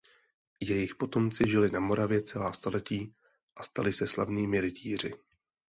Jejich 0.59 0.95
potomci 0.95 1.43
žili 1.49 1.71
na 1.71 1.79
Moravě 1.79 2.21
celá 2.21 2.53
staletí 2.53 3.15
a 3.55 3.63
stali 3.63 3.93
se 3.93 4.07
slavnými 4.07 4.61
rytíři. 4.61 5.13